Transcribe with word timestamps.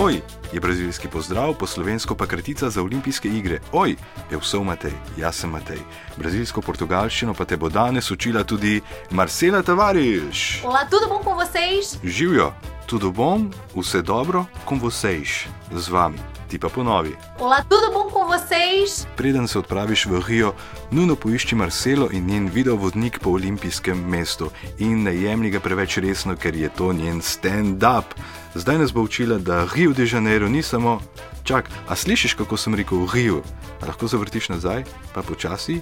Oj, 0.00 0.20
je 0.52 0.60
brazilski 0.60 1.08
pozdrav, 1.08 1.54
po 1.58 1.66
slovensko 1.66 2.14
pa 2.14 2.26
kratica 2.26 2.70
za 2.70 2.82
olimpijske 2.82 3.28
igre. 3.28 3.58
Oj, 3.72 3.96
je 4.30 4.38
vse 4.38 4.58
Matej, 4.58 4.92
jaz 5.16 5.34
sem 5.34 5.50
Matej. 5.50 5.80
Brazilsko 6.16 6.62
portugalščino 6.62 7.34
pa 7.34 7.44
te 7.44 7.56
bo 7.56 7.68
danes 7.68 8.10
učila 8.10 8.44
tudi 8.44 8.80
Marcela 9.10 9.62
Tavares. 9.62 10.62
Olá, 10.64 10.86
tudo 10.86 11.08
bom 11.08 11.18
com 11.24 11.34
vocês? 11.34 11.98
Živijo, 12.04 12.52
tudo 12.86 13.10
bom, 13.10 13.50
vse 13.74 14.02
dobro, 14.02 14.46
com 14.64 14.78
vocês, 14.78 15.48
z 15.74 15.88
vami, 15.88 16.20
ti 16.48 16.58
pa 16.58 16.70
ponovi. 16.70 17.16
Olá, 17.40 17.64
tudo 17.68 17.90
bom 17.90 17.97
com 18.10 18.26
vocês? 18.26 19.06
Preden 19.16 19.46
se 19.46 19.58
odpraviš 19.58 20.06
v 20.06 20.20
Rio, 20.26 20.54
nujno 20.90 21.16
poišči 21.16 21.54
Marcelo 21.54 22.08
in 22.12 22.26
njen 22.26 22.48
videovodnik 22.48 23.18
po 23.18 23.30
olimpijskem 23.30 23.98
mestu 23.98 24.50
in 24.78 25.02
ne 25.02 25.14
jemlji 25.14 25.50
ga 25.50 25.60
preveč 25.60 25.98
resno, 25.98 26.36
ker 26.36 26.56
je 26.56 26.68
to 26.68 26.92
njen 26.92 27.20
stand-up. 27.20 28.14
Zdaj 28.54 28.78
nas 28.78 28.92
bo 28.92 29.02
učila, 29.02 29.38
da 29.38 29.68
Rio 29.74 29.92
de 29.92 30.06
Janeiro 30.12 30.48
ni 30.48 30.62
samo. 30.62 31.00
Čak, 31.44 31.70
a 31.88 31.96
slišiš, 31.96 32.34
kako 32.34 32.56
sem 32.56 32.74
rekel 32.74 33.06
Rio? 33.14 33.42
A 33.80 33.86
lahko 33.86 34.06
zavrtiš 34.06 34.48
nazaj, 34.48 34.84
pa 35.14 35.22
počasi? 35.22 35.80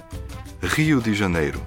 Rio 0.61 0.99
de 0.99 1.11
Janeiro. 1.11 1.59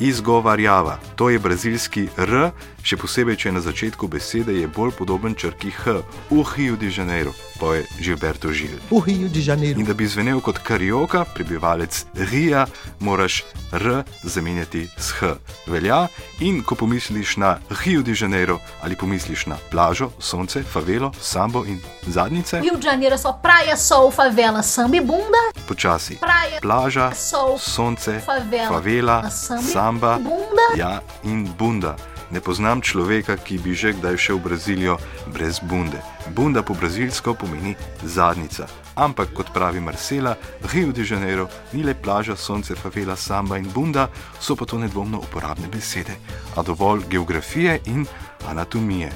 Izgovarjava, 0.00 0.98
to 1.16 1.30
je 1.30 1.38
brazilski 1.38 2.08
R, 2.16 2.50
še 2.86 2.96
posebej, 2.96 3.36
če 3.36 3.48
je 3.48 3.52
na 3.52 3.60
začetku 3.60 4.08
besede 4.08 4.54
je 4.54 4.68
bolj 4.70 4.92
podoben 4.98 5.34
črki 5.34 5.70
H, 5.70 6.00
v 6.30 6.44
Rio 6.56 6.76
de 6.76 6.86
Janeiro, 6.88 7.32
pa 7.60 7.74
je 7.74 7.86
Gilberto 7.98 8.52
Žil. 8.52 8.78
O 8.90 9.02
Rio 9.02 9.28
de 9.28 9.40
Janeiro. 9.42 9.80
In 9.80 9.86
da 9.86 9.94
bi 9.94 10.06
zvenel 10.06 10.40
kot 10.40 10.58
karioka, 10.62 11.24
prebivalec 11.34 12.04
Rija, 12.30 12.66
moraš 13.00 13.42
R 13.72 14.02
zamenjati 14.22 14.86
s 14.96 15.10
H. 15.18 15.34
Velja 15.66 16.06
in 16.40 16.62
ko 16.62 16.74
pomisliš 16.74 17.36
na 17.36 17.58
Rio 17.84 18.02
de 18.02 18.14
Janeiro 18.16 18.60
ali 18.82 18.96
pomisliš 18.96 19.46
na 19.46 19.58
plažo, 19.70 20.10
sonce, 20.18 20.62
favelo, 20.62 21.10
sambo 21.20 21.64
in 21.66 21.80
zadnjice, 22.06 22.60
Rio 22.62 22.76
de 22.78 22.86
Janeiro 22.86 23.14
é 23.14 23.18
só 23.18 23.32
praia, 23.32 23.76
sol, 23.76 24.10
favela, 24.10 24.62
samba 24.62 24.96
e 24.96 25.00
bunda. 25.00 25.38
počasi. 25.66 26.14
Praia, 26.16 26.60
Plaža, 26.62 27.12
sol, 27.14 27.58
sonce, 27.58 28.20
favela, 28.20 28.68
favela, 28.68 29.30
samba, 29.30 29.62
samba, 29.88 30.18
bunda. 30.18 30.66
ja 30.76 31.00
in 31.24 31.48
bunda. 31.58 31.96
Ne 32.30 32.40
poznam 32.40 32.80
človeka, 32.84 33.36
ki 33.40 33.56
bi 33.64 33.72
že 33.72 33.96
kdaj 33.96 34.16
šel 34.20 34.36
v 34.36 34.44
Brazilijo 34.44 34.98
brez 35.32 35.60
bunde. 35.64 35.96
Bunda 36.36 36.60
po 36.62 36.74
brazilsko 36.76 37.32
pomeni 37.34 37.72
zadnjica. 38.04 38.68
Ampak, 38.94 39.32
kot 39.32 39.48
pravi 39.54 39.80
Marcela, 39.80 40.36
Rio 40.72 40.92
de 40.92 41.04
Janeiro 41.04 41.48
ni 41.72 41.82
le 41.82 41.94
plaža, 41.94 42.36
sonce, 42.36 42.74
favela, 42.74 43.16
samba 43.16 43.56
in 43.56 43.72
bunda, 43.72 44.10
so 44.40 44.56
pa 44.56 44.68
to 44.68 44.76
nedvomno 44.78 45.24
uporabne 45.24 45.72
besede, 45.72 46.20
a 46.56 46.62
dovolj 46.62 47.08
geografije 47.08 47.80
in 47.86 48.04
anatomije. 48.44 49.08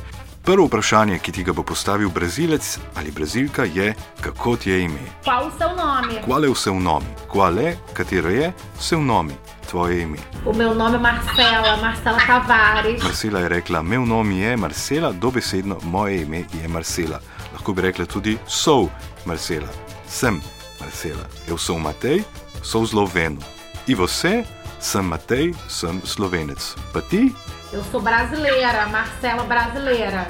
Prvo 0.43 0.67
vprašanje, 0.67 1.19
ki 1.19 1.33
ti 1.33 1.43
ga 1.45 1.53
bo 1.53 1.62
postavil 1.62 2.11
brazilec 2.11 2.79
ali 2.95 3.11
brazilka, 3.11 3.65
je, 3.65 3.95
kako 4.21 4.57
ti 4.57 4.71
je 4.71 4.81
ime. 4.85 4.98
Qual 5.25 5.47
o 5.47 5.51
seu 5.59 5.71
nome? 5.77 6.23
Qual 6.27 6.45
é 6.45 6.48
o 6.48 6.55
seu 6.55 6.81
nome? 6.81 7.07
Qual 7.29 7.59
é, 7.59 7.77
katero 7.95 8.31
je, 8.31 8.53
seu 8.79 9.01
nome, 9.01 9.35
tvoje 9.70 10.03
ime? 10.03 10.19
O 10.45 10.53
meu 10.53 10.75
nome 10.75 10.97
é 10.97 10.98
Marcela, 10.98 11.77
Marcela 11.77 12.19
Tavares. 12.27 13.03
Marcela 13.03 13.41
je 13.41 13.48
rekla, 13.48 13.83
meu 13.83 14.07
nome 14.07 14.35
je 14.35 14.57
Marcela, 14.57 15.13
dobesedno 15.13 15.79
moje 15.83 16.23
ime 16.23 16.45
je 16.53 16.69
Marcela. 16.69 17.20
Lahko 17.53 17.73
bi 17.73 17.83
rekla 17.83 18.07
tudi 18.07 18.39
sou 18.47 18.91
Marcela, 19.25 19.69
sem 20.09 20.43
Marcela. 20.81 21.29
Eu 21.47 21.57
sou 21.57 21.79
Matej, 21.79 22.25
sou 22.63 22.83
esloveno. 22.83 23.39
E 23.87 23.95
você? 23.95 24.45
Sem 24.83 25.02
Matej, 25.02 25.55
sem 25.69 26.00
slovenec. 26.05 26.58
Pa 26.92 27.00
ti? 27.00 27.33
Eu 27.72 27.84
sou 27.84 28.00
brasileira, 28.00 28.86
Marcela 28.89 29.44
brasileira. 29.44 30.27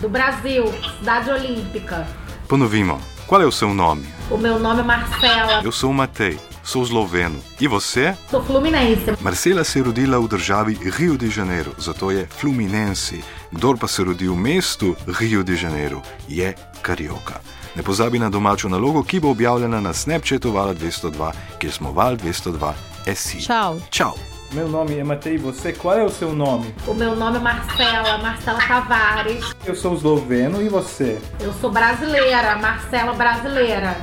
Do 0.00 0.08
Brasil, 0.08 0.64
cidade 0.98 1.28
olímpica. 1.30 2.06
Ponovimo. 2.46 3.00
Qual 3.26 3.42
é 3.42 3.44
o 3.44 3.50
seu 3.52 3.74
nome? 3.74 4.06
O 4.30 4.38
meu 4.38 4.58
nome 4.58 4.80
é 4.80 4.84
Marcela, 4.84 5.62
Eu 5.64 5.72
sou 5.72 5.92
Matej, 5.92 6.38
sou 6.68 6.82
esloveno. 6.82 7.40
E 7.60 7.66
você? 7.66 8.14
sou 8.30 8.42
fluminense. 8.42 9.16
Marcela 9.20 9.64
se 9.64 9.78
je 9.78 9.82
rodila 9.82 10.18
v 10.18 10.28
državi 10.28 10.78
Rio 10.98 11.16
de 11.16 11.30
Janeiro, 11.30 11.72
zato 11.78 12.10
je 12.10 12.26
Fluminense. 12.26 13.16
Kdor 13.52 13.78
pa 13.78 13.88
se 13.88 14.04
rodi 14.04 14.28
v 14.28 14.36
mestu 14.36 14.96
Rio 15.06 15.42
de 15.42 15.56
Janeiro, 15.56 16.02
je 16.28 16.54
karioka. 16.82 17.40
Ne 17.74 17.82
pozabi 17.82 18.18
na 18.18 18.28
domačo 18.28 18.68
nalogo, 18.68 19.02
ki 19.02 19.20
bo 19.20 19.30
objavljena 19.30 19.80
na 19.80 19.92
Snapchatu 19.92 20.52
Val 20.52 20.74
202, 20.74 21.32
kjer 21.58 21.72
smo 21.72 21.92
Val 21.92 22.16
202 22.16 22.74
SI. 23.14 23.40
Tchau. 23.40 23.80
Čau! 23.90 24.14
Meu 24.52 24.68
nome 24.68 24.96
é 24.98 25.04
Matei, 25.04 25.36
você, 25.36 25.72
qual 25.72 25.98
é 25.98 26.04
o 26.04 26.08
seu 26.08 26.32
nome? 26.32 26.74
O 26.86 26.94
meu 26.94 27.14
nome 27.16 27.36
é 27.36 27.40
Marcela, 27.40 28.18
Marcela 28.18 28.58
Tavares. 28.58 29.54
Eu 29.64 29.74
sou 29.74 29.94
esloveno 29.94 30.62
e 30.62 30.68
você? 30.68 31.18
Eu 31.40 31.52
sou 31.60 31.70
brasileira, 31.70 32.56
Marcela 32.56 33.12
brasileira. 33.12 33.96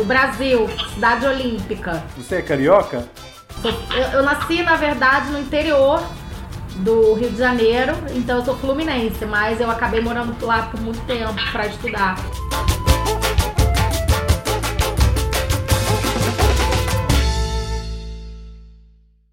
Do 0.00 0.06
Brasil, 0.06 0.66
cidade 0.94 1.26
olímpica. 1.26 2.02
Você 2.16 2.36
é 2.36 2.40
carioca? 2.40 3.06
Eu, 3.62 4.02
eu 4.14 4.22
nasci, 4.22 4.62
na 4.62 4.74
verdade, 4.74 5.30
no 5.30 5.38
interior 5.38 6.02
do 6.76 7.12
Rio 7.12 7.28
de 7.28 7.36
Janeiro, 7.36 7.92
então 8.14 8.38
eu 8.38 8.44
sou 8.46 8.56
fluminense, 8.56 9.26
mas 9.26 9.60
eu 9.60 9.70
acabei 9.70 10.00
morando 10.00 10.34
lá 10.40 10.62
por 10.70 10.80
muito 10.80 10.98
tempo 11.04 11.34
para 11.52 11.66
estudar. 11.66 12.16